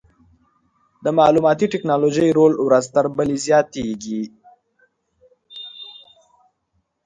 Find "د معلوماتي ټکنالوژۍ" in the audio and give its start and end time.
1.03-2.29